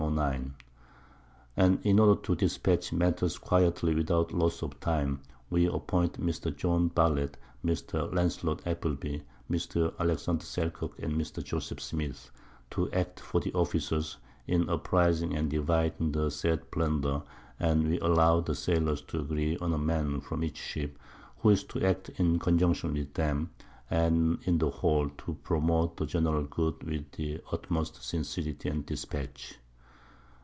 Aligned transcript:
And 1.55 1.79
in 1.85 1.97
order 1.99 2.19
to 2.23 2.35
dispatch 2.35 2.91
Matters 2.91 3.37
quietly 3.37 3.95
without 3.95 4.33
loss 4.33 4.61
of 4.63 4.77
time, 4.81 5.21
we 5.49 5.67
appoint 5.67 6.19
Mr. 6.19 6.53
John 6.53 6.89
Ballett, 6.89 7.35
Mr. 7.63 8.11
Lancelot 8.13 8.65
Appleby, 8.67 9.19
Mr. 9.49 9.93
Alexander 9.97 10.43
Selkirk, 10.43 10.97
and 10.99 11.13
Mr. 11.13 11.41
Joseph 11.43 11.79
Smith, 11.79 12.29
_to 12.71 12.91
act 12.93 13.19
for 13.21 13.39
the 13.39 13.53
Officers, 13.53 14.17
in 14.47 14.67
apprising 14.69 15.37
and 15.37 15.49
dividing 15.49 16.11
the 16.11 16.29
said 16.29 16.71
Plunder, 16.71 17.21
and 17.59 17.87
we 17.87 17.97
allow 17.99 18.41
the 18.41 18.55
Sailors 18.55 19.01
to 19.03 19.19
agree 19.19 19.55
on 19.59 19.71
a 19.71 19.77
Man 19.77 20.19
from 20.19 20.43
each 20.43 20.57
Ship, 20.57 20.97
who 21.37 21.51
is 21.51 21.63
to 21.65 21.85
act 21.87 22.09
in 22.17 22.37
conjunction 22.39 22.93
with 22.95 23.13
them, 23.13 23.51
and 23.89 24.39
in 24.43 24.57
the 24.57 24.71
whole 24.71 25.09
to 25.19 25.35
promote 25.35 25.95
the 25.95 26.05
general 26.07 26.43
Good 26.43 26.83
with 26.83 27.11
the 27.11 27.39
utmost 27.53 28.03
Sincerity 28.03 28.67
and 28.67 28.83
Dispatch. 28.85 29.55